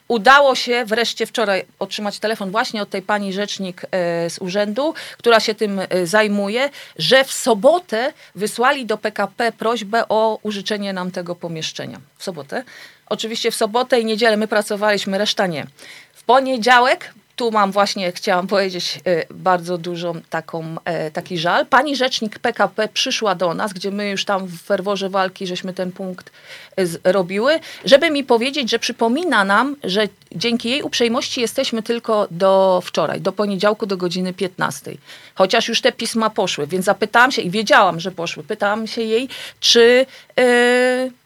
Udało 0.07 0.55
się 0.55 0.85
wreszcie 0.85 1.25
wczoraj 1.25 1.65
otrzymać 1.79 2.19
telefon 2.19 2.51
właśnie 2.51 2.81
od 2.81 2.89
tej 2.89 3.01
pani 3.01 3.33
rzecznik 3.33 3.81
z 4.29 4.37
urzędu, 4.39 4.93
która 5.17 5.39
się 5.39 5.55
tym 5.55 5.81
zajmuje, 6.03 6.69
że 6.97 7.23
w 7.23 7.31
sobotę 7.31 8.13
wysłali 8.35 8.85
do 8.85 8.97
PKP 8.97 9.51
prośbę 9.51 10.07
o 10.09 10.39
użyczenie 10.43 10.93
nam 10.93 11.11
tego 11.11 11.35
pomieszczenia. 11.35 11.99
W 12.17 12.23
sobotę. 12.23 12.63
Oczywiście 13.13 13.51
w 13.51 13.55
sobotę 13.55 13.99
i 13.99 14.05
niedzielę 14.05 14.37
my 14.37 14.47
pracowaliśmy, 14.47 15.17
reszta 15.17 15.42
W 16.13 16.23
poniedziałek 16.23 17.13
tu 17.35 17.51
mam 17.51 17.71
właśnie, 17.71 18.11
chciałam 18.11 18.47
powiedzieć, 18.47 18.99
e, 19.05 19.25
bardzo 19.33 19.77
dużą 19.77 20.21
taką, 20.29 20.75
e, 20.85 21.11
taki 21.11 21.37
żal. 21.37 21.65
Pani 21.65 21.95
rzecznik 21.95 22.39
PKP 22.39 22.87
przyszła 22.87 23.35
do 23.35 23.53
nas, 23.53 23.73
gdzie 23.73 23.91
my 23.91 24.09
już 24.09 24.25
tam 24.25 24.47
w 24.47 24.61
ferworze 24.61 25.09
walki, 25.09 25.47
żeśmy 25.47 25.73
ten 25.73 25.91
punkt 25.91 26.31
e, 26.77 27.11
robiły, 27.11 27.59
żeby 27.85 28.09
mi 28.09 28.23
powiedzieć, 28.23 28.69
że 28.69 28.79
przypomina 28.79 29.43
nam, 29.43 29.75
że 29.83 30.07
dzięki 30.35 30.69
jej 30.69 30.81
uprzejmości 30.81 31.41
jesteśmy 31.41 31.83
tylko 31.83 32.27
do 32.31 32.81
wczoraj, 32.85 33.21
do 33.21 33.31
poniedziałku 33.31 33.85
do 33.85 33.97
godziny 33.97 34.33
15. 34.33 34.91
Chociaż 35.35 35.67
już 35.67 35.81
te 35.81 35.91
pisma 35.91 36.29
poszły, 36.29 36.67
więc 36.67 36.85
zapytałam 36.85 37.31
się 37.31 37.41
i 37.41 37.49
wiedziałam, 37.49 37.99
że 37.99 38.11
poszły. 38.11 38.43
Pytałam 38.43 38.87
się 38.87 39.01
jej, 39.01 39.29
czy... 39.59 40.05
Yy, 40.37 41.22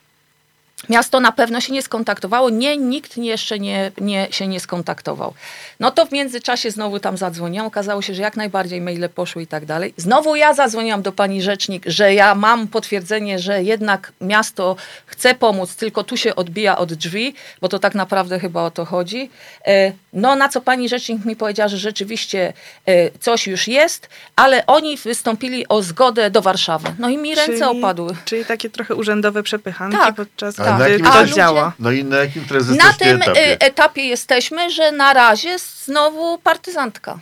Miasto 0.89 1.19
na 1.19 1.31
pewno 1.31 1.61
się 1.61 1.73
nie 1.73 1.81
skontaktowało. 1.81 2.49
Nie, 2.49 2.77
nikt 2.77 3.17
jeszcze 3.17 3.59
nie, 3.59 3.91
nie, 4.01 4.27
się 4.31 4.47
nie 4.47 4.59
skontaktował. 4.59 5.33
No 5.79 5.91
to 5.91 6.05
w 6.05 6.11
międzyczasie 6.11 6.71
znowu 6.71 6.99
tam 6.99 7.17
zadzwoniłam. 7.17 7.67
Okazało 7.67 8.01
się, 8.01 8.13
że 8.13 8.21
jak 8.21 8.37
najbardziej 8.37 8.81
maile 8.81 9.09
poszły 9.15 9.43
i 9.43 9.47
tak 9.47 9.65
dalej. 9.65 9.93
Znowu 9.97 10.35
ja 10.35 10.53
zadzwoniłam 10.53 11.01
do 11.01 11.11
pani 11.11 11.41
rzecznik, 11.41 11.83
że 11.85 12.13
ja 12.13 12.35
mam 12.35 12.67
potwierdzenie, 12.67 13.39
że 13.39 13.63
jednak 13.63 14.13
miasto 14.21 14.75
chce 15.05 15.35
pomóc, 15.35 15.75
tylko 15.75 16.03
tu 16.03 16.17
się 16.17 16.35
odbija 16.35 16.77
od 16.77 16.93
drzwi, 16.93 17.33
bo 17.61 17.69
to 17.69 17.79
tak 17.79 17.95
naprawdę 17.95 18.39
chyba 18.39 18.63
o 18.63 18.71
to 18.71 18.85
chodzi. 18.85 19.29
E, 19.67 19.91
no 20.13 20.35
na 20.35 20.49
co 20.49 20.61
pani 20.61 20.89
rzecznik 20.89 21.25
mi 21.25 21.35
powiedziała, 21.35 21.67
że 21.67 21.77
rzeczywiście 21.77 22.53
e, 22.85 23.11
coś 23.19 23.47
już 23.47 23.67
jest, 23.67 24.09
ale 24.35 24.65
oni 24.65 24.97
wystąpili 24.97 25.67
o 25.67 25.81
zgodę 25.81 26.29
do 26.29 26.41
Warszawy. 26.41 26.95
No 26.99 27.09
i 27.09 27.17
mi 27.17 27.35
ręce 27.35 27.51
czyli, 27.51 27.63
opadły. 27.63 28.15
Czyli 28.25 28.45
takie 28.45 28.69
trochę 28.69 28.95
urzędowe 28.95 29.43
przepychanki 29.43 29.97
tak. 29.97 30.15
podczas 30.15 30.66
Tak. 30.69 30.79
na 30.79 30.87
jakim 30.87 31.05
kto 31.05 31.21
ludzie- 31.21 31.33
działa. 31.33 31.73
No 31.79 31.91
i 31.91 32.03
na 32.03 32.17
jakim 32.17 32.45
teraz 32.45 32.67
Na 32.69 32.93
tym 32.93 33.21
etapie? 33.21 33.51
y, 33.53 33.59
etapie 33.59 34.01
jesteśmy, 34.07 34.69
że 34.71 34.91
na 34.91 35.13
razie 35.13 35.59
znowu 35.85 36.37
partyzantka. 36.37 37.19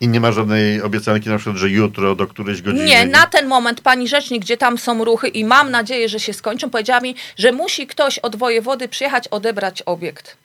I 0.00 0.08
nie 0.08 0.20
ma 0.20 0.32
żadnej 0.32 0.82
obiecanki 0.82 1.28
na 1.28 1.36
przykład, 1.36 1.56
że 1.56 1.68
jutro 1.68 2.14
do 2.14 2.26
którejś 2.26 2.62
godziny... 2.62 2.84
Nie, 2.84 3.06
na 3.06 3.26
ten 3.26 3.46
moment 3.46 3.80
pani 3.80 4.08
rzecznik, 4.08 4.42
gdzie 4.42 4.56
tam 4.56 4.78
są 4.78 5.04
ruchy 5.04 5.28
i 5.28 5.44
mam 5.44 5.70
nadzieję, 5.70 6.08
że 6.08 6.20
się 6.20 6.32
skończą, 6.32 6.70
powiedziała 6.70 7.00
mi, 7.00 7.14
że 7.36 7.52
musi 7.52 7.86
ktoś 7.86 8.18
od 8.18 8.36
wojewody 8.36 8.88
przyjechać 8.88 9.28
odebrać 9.28 9.82
obiekt. 9.82 10.36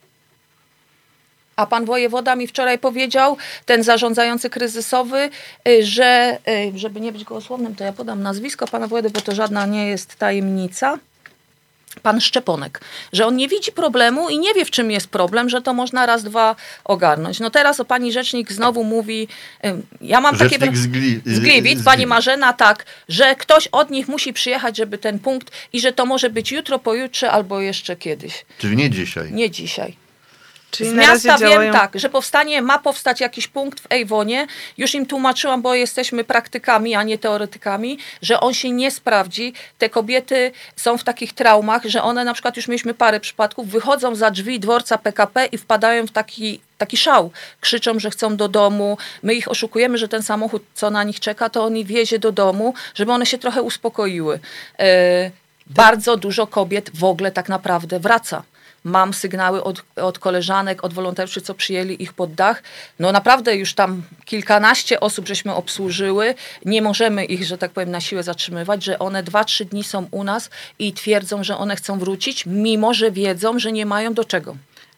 A 1.56 1.66
pan 1.66 1.86
wojewoda 1.86 2.36
mi 2.36 2.48
wczoraj 2.48 2.80
powiedział, 2.80 3.38
ten 3.66 3.84
zarządzający 3.84 4.50
kryzysowy, 4.50 5.30
y, 5.68 5.86
że, 5.86 6.38
y, 6.76 6.80
żeby 6.80 7.02
nie 7.02 7.12
być 7.12 7.24
gołosłownym, 7.24 7.76
to 7.76 7.84
ja 7.84 7.94
podam 7.94 8.22
nazwisko 8.24 8.68
pana 8.68 8.88
wojewody, 8.88 9.14
bo 9.14 9.22
to 9.22 9.36
żadna 9.36 9.66
nie 9.66 9.88
jest 9.88 10.16
tajemnica. 10.16 10.98
Pan 12.02 12.22
Szczeponek, 12.22 12.82
że 13.14 13.26
on 13.28 13.36
nie 13.36 13.48
widzi 13.48 13.72
problemu 13.72 14.30
i 14.30 14.40
nie 14.40 14.54
wie, 14.54 14.66
w 14.66 14.72
czym 14.72 14.92
jest 14.92 15.08
problem, 15.08 15.50
że 15.50 15.62
to 15.62 15.74
można 15.74 16.06
raz, 16.06 16.24
dwa 16.24 16.56
ogarnąć. 16.84 17.40
No 17.40 17.50
teraz 17.50 17.80
o 17.80 17.86
pani 17.86 18.12
rzecznik 18.12 18.52
znowu 18.52 18.84
mówi, 18.84 19.28
ja 20.02 20.22
mam 20.22 20.38
takie... 20.38 20.50
Rzecznik 20.50 20.78
z, 20.78 20.88
Gli, 20.88 21.22
Z 21.26 21.40
Gliwic, 21.40 21.84
pani. 21.84 22.06
Marzena, 22.06 22.54
tak, 22.54 22.86
że 23.10 23.36
ktoś 23.36 23.68
od 23.68 23.90
nich 23.90 24.08
musi 24.08 24.34
przyjechać, 24.34 24.78
żeby 24.78 24.98
ten 24.98 25.20
punkt 25.20 25.52
i 25.74 25.80
że 25.80 25.92
to 25.92 26.06
może 26.06 26.30
być 26.30 26.52
jutro, 26.52 26.80
pojutrze 26.80 27.32
albo 27.32 27.62
jeszcze 27.62 27.96
kiedyś. 27.96 28.46
Czyli 28.58 28.76
nie 28.76 28.90
dzisiaj. 28.90 29.32
Nie 29.32 29.52
dzisiaj. 29.52 30.03
Czyli 30.74 30.90
Z 30.90 30.94
miasta 30.94 31.38
działają... 31.38 31.62
wiem 31.62 31.74
tak, 31.74 32.00
że 32.00 32.10
powstanie, 32.10 32.62
ma 32.62 32.80
powstać 32.80 33.22
jakiś 33.22 33.48
punkt 33.48 33.80
w 33.80 33.86
Ejwonie. 33.90 34.48
Już 34.78 34.96
im 34.96 35.06
tłumaczyłam, 35.06 35.62
bo 35.62 35.76
jesteśmy 35.76 36.24
praktykami, 36.24 36.96
a 36.96 37.04
nie 37.04 37.18
teoretykami, 37.18 37.98
że 38.22 38.40
on 38.40 38.54
się 38.54 38.72
nie 38.72 38.92
sprawdzi. 38.92 39.54
Te 39.78 39.90
kobiety 39.90 40.52
są 40.76 40.98
w 40.98 41.04
takich 41.04 41.34
traumach, 41.34 41.84
że 41.86 42.04
one 42.04 42.24
na 42.24 42.34
przykład, 42.34 42.58
już 42.58 42.68
mieliśmy 42.68 42.94
parę 42.94 43.20
przypadków, 43.20 43.68
wychodzą 43.68 44.16
za 44.16 44.32
drzwi 44.32 44.60
dworca 44.60 44.98
PKP 44.98 45.46
i 45.46 45.58
wpadają 45.58 46.08
w 46.08 46.12
taki 46.12 46.60
taki 46.78 46.98
szał. 46.98 47.32
Krzyczą, 47.62 48.00
że 48.00 48.10
chcą 48.10 48.36
do 48.36 48.48
domu. 48.48 48.98
My 49.24 49.34
ich 49.34 49.52
oszukujemy, 49.52 49.98
że 49.98 50.08
ten 50.08 50.24
samochód, 50.24 50.64
co 50.74 50.90
na 50.90 51.04
nich 51.04 51.20
czeka, 51.20 51.50
to 51.50 51.64
on 51.64 51.78
ich 51.78 51.88
wiezie 51.88 52.20
do 52.20 52.32
domu, 52.32 52.74
żeby 52.96 53.12
one 53.12 53.26
się 53.26 53.38
trochę 53.38 53.62
uspokoiły. 53.62 54.40
Bardzo 55.68 56.18
dużo 56.18 56.48
kobiet 56.48 56.92
w 56.94 57.04
ogóle 57.04 57.32
tak 57.32 57.50
naprawdę 57.50 58.00
wraca. 58.00 58.44
Mam 58.84 59.14
sygnały 59.14 59.64
od, 59.64 59.84
od 59.96 60.20
koleżanek, 60.20 60.84
od 60.84 60.94
wolontariuszy, 60.94 61.42
co 61.42 61.54
przyjęli 61.54 62.04
ich 62.04 62.14
pod 62.14 62.34
dach. 62.34 62.64
No 63.00 63.12
naprawdę 63.12 63.56
już 63.56 63.74
tam 63.74 64.02
kilkanaście 64.26 65.00
osób 65.00 65.28
żeśmy 65.28 65.54
obsłużyły. 65.56 66.36
Nie 66.66 66.82
możemy 66.82 67.26
ich, 67.26 67.44
że 67.46 67.58
tak 67.58 67.72
powiem, 67.72 67.92
na 67.92 68.02
siłę 68.02 68.24
zatrzymywać, 68.24 68.84
że 68.84 69.00
one 69.00 69.24
dwa, 69.24 69.44
trzy 69.44 69.66
dni 69.66 69.84
są 69.84 70.08
u 70.12 70.24
nas 70.24 70.50
i 70.80 70.94
twierdzą, 70.94 71.44
że 71.44 71.58
one 71.58 71.76
chcą 71.76 72.00
wrócić, 72.00 72.46
mimo 72.46 72.94
że 72.94 73.12
wiedzą, 73.12 73.60
że 73.60 73.72
nie 73.72 73.86
mają 73.86 74.14
do 74.14 74.24
czego. 74.24 74.56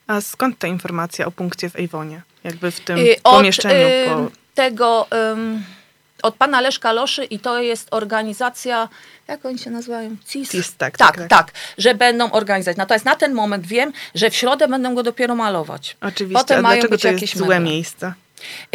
A 0.07 0.21
skąd 0.21 0.57
ta 0.59 0.67
informacja 0.67 1.25
o 1.25 1.31
punkcie 1.31 1.69
w 1.69 1.75
Ejwonie? 1.75 2.21
Jakby 2.43 2.71
w 2.71 2.79
tym 2.79 2.97
Y, 2.97 3.15
pomieszczeniu. 3.23 3.87
y, 3.87 4.05
po... 4.09 4.31
tego, 4.55 5.07
ym, 5.33 5.63
od 6.25 6.35
pana 6.35 6.61
Leszka 6.61 6.91
Loszy 6.91 7.25
i 7.25 7.39
to 7.39 7.61
jest 7.61 7.87
organizacja, 7.91 8.89
jak 9.27 9.45
oni 9.45 9.59
się 9.59 9.69
nazywają? 9.69 10.15
CIS? 10.27 10.51
CIS, 10.51 10.75
tak, 10.77 10.97
tak, 10.97 11.15
tak, 11.15 11.27
tak, 11.27 11.29
tak. 11.29 11.51
że 11.77 11.95
będą 11.95 12.31
organizować. 12.31 12.77
Natomiast 12.77 13.05
na 13.05 13.15
ten 13.15 13.33
moment 13.33 13.67
wiem, 13.67 13.93
że 14.15 14.29
w 14.29 14.35
środę 14.35 14.67
będą 14.67 14.95
go 14.95 15.03
dopiero 15.03 15.35
malować. 15.35 15.97
Oczywiście. 16.01 16.39
Potem 16.39 16.59
A 16.59 16.61
mają 16.61 16.75
dlaczego 16.75 16.91
być 16.91 17.01
to 17.01 17.07
jakieś 17.07 17.21
jest 17.21 17.37
złe 17.37 17.55
meble. 17.55 17.71
miejsce? 17.71 18.13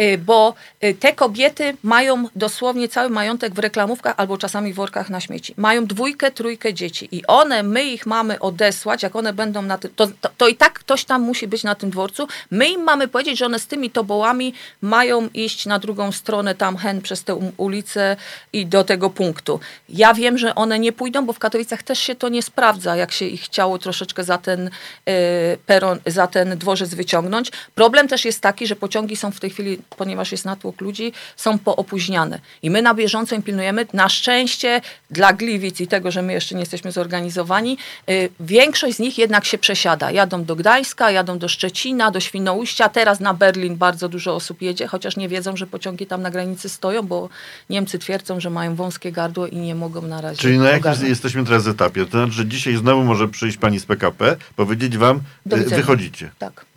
Y, 0.01 0.17
Bo 0.17 0.53
y, 0.83 0.93
te 0.93 1.13
kobiety 1.13 1.77
mają 1.83 2.27
dosłownie 2.35 2.87
cały 2.87 3.09
majątek 3.09 3.53
w 3.53 3.59
reklamówkach 3.59 4.13
albo 4.17 4.37
czasami 4.37 4.73
w 4.73 4.75
workach 4.75 5.09
na 5.09 5.19
śmieci. 5.19 5.53
Mają 5.57 5.85
dwójkę, 5.85 6.31
trójkę 6.31 6.73
dzieci 6.73 7.09
i 7.11 7.27
one, 7.27 7.63
my 7.63 7.83
ich 7.83 8.05
mamy 8.05 8.39
odesłać, 8.39 9.03
jak 9.03 9.15
one 9.15 9.33
będą 9.33 9.61
na 9.61 9.77
tym, 9.77 9.91
to, 9.95 10.07
to, 10.21 10.29
to 10.37 10.47
i 10.47 10.55
tak 10.55 10.73
ktoś 10.73 11.05
tam 11.05 11.21
musi 11.21 11.47
być 11.47 11.63
na 11.63 11.75
tym 11.75 11.89
dworcu. 11.89 12.27
My 12.51 12.69
im 12.69 12.83
mamy 12.83 13.07
powiedzieć, 13.07 13.39
że 13.39 13.45
one 13.45 13.59
z 13.59 13.67
tymi 13.67 13.89
tobołami 13.89 14.53
mają 14.81 15.29
iść 15.33 15.65
na 15.65 15.79
drugą 15.79 16.11
stronę 16.11 16.55
tam 16.55 16.77
hen 16.77 17.01
przez 17.01 17.23
tę 17.23 17.51
ulicę 17.57 18.17
i 18.53 18.65
do 18.65 18.83
tego 18.83 19.09
punktu. 19.09 19.59
Ja 19.89 20.13
wiem, 20.13 20.37
że 20.37 20.55
one 20.55 20.79
nie 20.79 20.91
pójdą, 20.91 21.25
bo 21.25 21.33
w 21.33 21.39
Katowicach 21.39 21.83
też 21.83 21.99
się 21.99 22.15
to 22.15 22.29
nie 22.29 22.43
sprawdza, 22.43 22.95
jak 22.95 23.11
się 23.11 23.25
ich 23.25 23.41
chciało 23.41 23.77
troszeczkę 23.79 24.23
za 24.23 24.37
ten 24.37 24.69
e, 25.05 25.57
peron, 25.65 25.99
za 26.05 26.27
ten 26.27 26.57
dworzec 26.57 26.93
wyciągnąć. 26.93 27.51
Problem 27.75 28.07
też 28.07 28.25
jest 28.25 28.41
taki, 28.41 28.67
że 28.67 28.75
pociągi 28.75 29.15
są 29.15 29.31
w 29.31 29.39
tej 29.39 29.50
chwili, 29.51 29.79
ponieważ 29.97 30.31
jest 30.31 30.45
natłok 30.45 30.81
ludzi, 30.81 31.13
są 31.35 31.59
poopóźniane. 31.59 32.39
I 32.61 32.69
my 32.69 32.81
na 32.81 32.93
bieżąco 32.93 33.35
im 33.35 33.43
pilnujemy. 33.43 33.85
Na 33.93 34.09
szczęście 34.09 34.81
dla 35.11 35.33
Gliwic 35.33 35.79
i 35.81 35.87
tego, 35.87 36.11
że 36.11 36.21
my 36.21 36.33
jeszcze 36.33 36.55
nie 36.55 36.61
jesteśmy 36.61 36.91
zorganizowani, 36.91 37.77
y, 38.09 38.29
większość 38.39 38.95
z 38.95 38.99
nich 38.99 39.17
jednak 39.17 39.45
się 39.45 39.57
przesiada. 39.57 40.11
Jadą 40.11 40.43
do 40.43 40.55
Gdańska, 40.55 41.11
jadą 41.11 41.39
do 41.39 41.47
Szczecina, 41.47 42.11
do 42.11 42.19
Świnoujścia. 42.19 42.89
Teraz 42.89 43.19
na 43.19 43.33
Berlin 43.33 43.75
bardzo 43.75 44.09
dużo 44.09 44.35
osób 44.35 44.61
jedzie, 44.61 44.87
chociaż 44.87 45.17
nie 45.17 45.29
wiedzą, 45.29 45.57
że 45.57 45.67
pociągi 45.67 46.05
tam 46.05 46.21
na 46.21 46.31
granicy 46.31 46.69
stoją, 46.69 47.01
bo 47.03 47.29
Niemcy 47.69 47.99
twierdzą, 47.99 48.39
że 48.39 48.49
mają 48.49 48.75
wąskie 48.75 49.11
gardło 49.11 49.47
i 49.47 49.57
nie 49.57 49.75
mogą 49.75 50.01
na 50.01 50.21
razie 50.21 50.37
Czyli 50.37 50.57
na 50.57 50.69
jakim 50.69 51.07
jesteśmy 51.07 51.45
teraz 51.45 51.67
etapie? 51.67 52.05
To 52.05 52.11
znaczy, 52.11 52.33
że 52.33 52.45
dzisiaj 52.45 52.75
znowu 52.75 53.03
może 53.03 53.27
przyjść 53.27 53.57
pani 53.57 53.79
z 53.79 53.85
PKP, 53.85 54.35
powiedzieć 54.55 54.97
wam, 54.97 55.19
Do 55.45 55.57
widzenia. 55.57 55.75
wychodzicie. 55.77 56.31
Tak. 56.39 56.70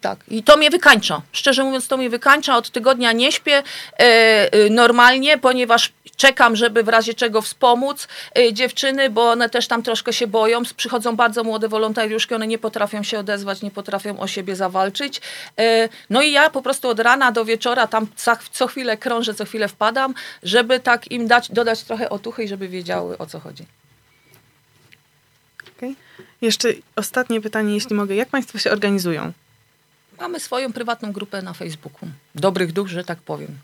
Tak. 0.00 0.18
I 0.28 0.42
to 0.42 0.56
mnie 0.56 0.70
wykańcza. 0.70 1.22
Szczerze 1.32 1.64
mówiąc, 1.64 1.88
to 1.88 1.96
mnie 1.96 2.10
wykańcza. 2.10 2.56
Od 2.56 2.70
tygodnia 2.70 3.12
nie 3.12 3.32
śpię 3.32 3.62
e, 3.98 4.02
e, 4.02 4.70
normalnie, 4.70 5.38
ponieważ 5.38 5.92
czekam, 6.16 6.56
żeby 6.56 6.82
w 6.82 6.88
razie 6.88 7.14
czego 7.14 7.42
wspomóc 7.42 8.08
e, 8.38 8.52
dziewczyny, 8.52 9.10
bo 9.10 9.30
one 9.30 9.50
też 9.50 9.68
tam 9.68 9.82
troszkę 9.82 10.12
się 10.12 10.26
boją. 10.26 10.62
Przychodzą 10.76 11.16
bardzo 11.16 11.44
młode 11.44 11.68
wolontariuszki, 11.68 12.34
one 12.34 12.46
nie 12.46 12.58
potrafią 12.58 13.02
się 13.02 13.18
odezwać, 13.18 13.62
nie 13.62 13.70
potrafią 13.70 14.20
o 14.20 14.26
siebie 14.26 14.56
zawalczyć. 14.56 15.20
E, 15.58 15.88
no 16.10 16.22
i 16.22 16.32
ja 16.32 16.50
po 16.50 16.62
prostu 16.62 16.88
od 16.88 17.00
rana 17.00 17.32
do 17.32 17.44
wieczora 17.44 17.86
tam 17.86 18.06
co, 18.16 18.36
co 18.52 18.66
chwilę 18.66 18.96
krążę, 18.96 19.34
co 19.34 19.44
chwilę 19.44 19.68
wpadam, 19.68 20.14
żeby 20.42 20.80
tak 20.80 21.10
im 21.10 21.26
dać, 21.26 21.50
dodać 21.50 21.82
trochę 21.82 22.10
otuchy 22.10 22.44
i 22.44 22.48
żeby 22.48 22.68
wiedziały 22.68 23.18
o 23.18 23.26
co 23.26 23.40
chodzi. 23.40 23.64
Okej. 25.76 25.96
Jeszcze 26.40 26.68
ostatnie 26.96 27.40
pytanie, 27.40 27.74
jeśli 27.74 27.96
mogę. 27.96 28.14
Jak 28.14 28.28
Państwo 28.28 28.58
się 28.58 28.70
organizują? 28.70 29.32
Mamy 30.20 30.40
swoją 30.40 30.72
prywatną 30.72 31.12
grupę 31.12 31.42
na 31.42 31.52
Facebooku. 31.52 32.08
Dobrych 32.34 32.72
duch, 32.72 32.88
że 32.88 33.04
tak 33.04 33.18
powiem. 33.18 33.58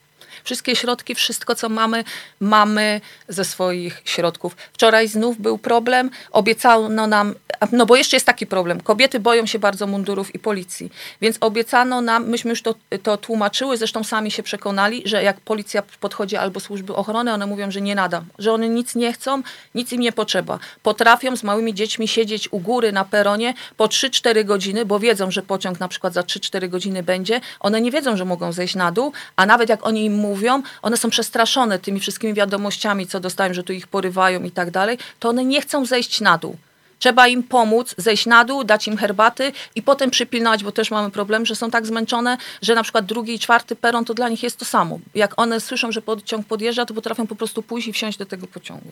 Wszystkie 0.44 0.76
środki, 0.76 1.14
wszystko 1.14 1.54
co 1.54 1.68
mamy, 1.68 2.04
mamy 2.40 3.00
ze 3.28 3.44
swoich 3.44 4.02
środków. 4.04 4.56
Wczoraj 4.72 5.08
znów 5.08 5.38
był 5.38 5.58
problem, 5.58 6.10
obiecano 6.30 7.06
nam, 7.06 7.34
no 7.72 7.86
bo 7.86 7.96
jeszcze 7.96 8.16
jest 8.16 8.26
taki 8.26 8.46
problem, 8.46 8.80
kobiety 8.80 9.20
boją 9.20 9.46
się 9.46 9.58
bardzo 9.58 9.86
mundurów 9.86 10.34
i 10.34 10.38
policji, 10.38 10.92
więc 11.20 11.36
obiecano 11.40 12.00
nam, 12.00 12.26
myśmy 12.26 12.50
już 12.50 12.62
to, 12.62 12.74
to 13.02 13.16
tłumaczyły, 13.16 13.76
zresztą 13.76 14.04
sami 14.04 14.30
się 14.30 14.42
przekonali, 14.42 15.02
że 15.04 15.22
jak 15.22 15.40
policja 15.40 15.82
podchodzi 16.00 16.36
albo 16.36 16.60
służby 16.60 16.94
ochrony, 16.94 17.32
one 17.32 17.46
mówią, 17.46 17.70
że 17.70 17.80
nie 17.80 17.94
nada, 17.94 18.22
że 18.38 18.52
one 18.52 18.68
nic 18.68 18.94
nie 18.94 19.12
chcą, 19.12 19.42
nic 19.74 19.92
im 19.92 20.00
nie 20.00 20.12
potrzeba. 20.12 20.58
Potrafią 20.82 21.36
z 21.36 21.42
małymi 21.42 21.74
dziećmi 21.74 22.08
siedzieć 22.08 22.52
u 22.52 22.58
góry 22.58 22.92
na 22.92 23.04
peronie 23.04 23.54
po 23.76 23.86
3-4 23.86 24.44
godziny, 24.44 24.84
bo 24.84 24.98
wiedzą, 24.98 25.30
że 25.30 25.42
pociąg 25.42 25.80
na 25.80 25.88
przykład 25.88 26.12
za 26.12 26.20
3-4 26.20 26.68
godziny 26.68 27.02
będzie. 27.02 27.40
One 27.60 27.80
nie 27.80 27.90
wiedzą, 27.90 28.16
że 28.16 28.24
mogą 28.24 28.52
zejść 28.52 28.74
na 28.74 28.92
dół, 28.92 29.12
a 29.36 29.46
nawet 29.46 29.68
jak 29.68 29.86
oni 29.86 30.04
im 30.04 30.14
mówią, 30.26 30.62
one 30.82 30.96
są 30.96 31.10
przestraszone 31.10 31.78
tymi 31.78 32.00
wszystkimi 32.00 32.34
wiadomościami, 32.34 33.06
co 33.06 33.20
dostają, 33.20 33.54
że 33.54 33.62
tu 33.62 33.72
ich 33.72 33.86
porywają 33.86 34.42
i 34.42 34.50
tak 34.50 34.70
dalej, 34.70 34.98
to 35.20 35.28
one 35.28 35.44
nie 35.44 35.60
chcą 35.60 35.86
zejść 35.86 36.20
na 36.20 36.38
dół. 36.38 36.56
Trzeba 36.98 37.28
im 37.28 37.42
pomóc, 37.42 37.94
zejść 37.98 38.26
na 38.26 38.44
dół, 38.44 38.64
dać 38.64 38.88
im 38.88 38.96
herbaty 38.96 39.52
i 39.74 39.82
potem 39.82 40.10
przypilnować, 40.10 40.64
bo 40.64 40.72
też 40.72 40.90
mamy 40.90 41.10
problem, 41.10 41.46
że 41.46 41.56
są 41.56 41.70
tak 41.70 41.86
zmęczone, 41.86 42.36
że 42.62 42.74
na 42.74 42.82
przykład 42.82 43.04
drugi 43.06 43.34
i 43.34 43.38
czwarty 43.38 43.76
peron 43.76 44.04
to 44.04 44.14
dla 44.14 44.28
nich 44.28 44.42
jest 44.42 44.56
to 44.56 44.64
samo. 44.64 44.98
Jak 45.14 45.40
one 45.40 45.60
słyszą, 45.60 45.92
że 45.92 46.02
pociąg 46.02 46.46
podjeżdża, 46.46 46.86
to 46.86 46.94
potrafią 46.94 47.26
po 47.26 47.36
prostu 47.36 47.62
pójść 47.62 47.88
i 47.88 47.92
wsiąść 47.92 48.18
do 48.18 48.26
tego 48.26 48.46
pociągu. 48.46 48.90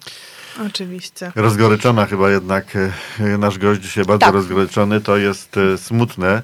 Oczywiście. 0.67 1.33
Rozgoryczona 1.35 2.07
chyba 2.07 2.31
jednak 2.31 2.77
e, 3.21 3.39
nasz 3.39 3.59
gość 3.59 3.81
dzisiaj 3.81 4.05
bardzo 4.05 4.27
Tak. 4.27 4.35
rozgoryczony. 4.35 5.01
To 5.01 5.17
jest 5.17 5.57
e, 5.57 5.79
smutne. 5.79 6.43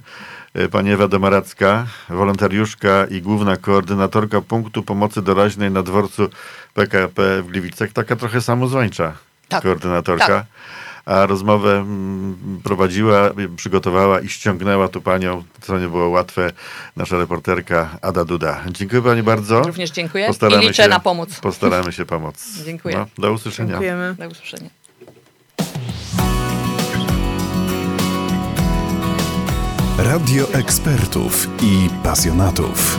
E, 0.55 0.69
Pani 0.69 0.91
Ewa 0.91 1.09
Domaracka, 1.09 1.87
wolontariuszka 2.09 3.07
i 3.11 3.23
główna 3.23 3.57
koordynatorka 3.57 4.41
punktu 4.41 4.83
pomocy 4.83 5.23
doraźnej 5.23 5.71
na 5.71 5.83
dworcu 5.83 6.29
PKP 6.75 7.43
w 7.43 7.47
Gliwicach. 7.47 7.93
Taka 7.93 8.17
trochę 8.17 8.41
samozwańcza 8.41 9.13
Tak. 9.49 9.63
koordynatorka. 9.63 10.27
Tak. 10.27 10.47
A 11.05 11.27
rozmowę 11.27 11.77
mm, 11.77 12.61
prowadziła, 12.65 13.31
przygotowała 13.57 14.21
i 14.21 14.29
ściągnęła 14.29 14.89
tu 14.89 15.01
panią, 15.03 15.45
co 15.61 15.79
nie 15.79 15.89
było 15.89 16.09
łatwe, 16.09 16.51
nasza 16.97 17.19
reporterka 17.19 17.99
Ada 18.03 18.25
Duda. 18.25 18.61
Dziękuję 18.71 19.03
pani 19.03 19.23
bardzo. 19.23 19.63
Również 19.63 19.91
dziękuję 19.91 20.27
Postaramy 20.27 20.63
i 20.65 20.67
liczę 20.67 20.83
się, 20.83 20.89
na 20.89 21.01
pomoc. 21.01 21.41
Postaramy 21.41 21.93
się 21.93 22.07
pomóc. 22.07 22.47
Dziękuję. 22.67 22.97
No, 22.99 23.07
do 23.19 23.33
usłyszenia. 23.33 23.69
Dziękujemy. 23.69 24.15
Do 24.19 24.29
usłyszenia. 24.29 24.71
Radio 30.05 30.47
ekspertów 30.53 31.49
i 31.63 31.89
pasjonatów. 32.03 32.99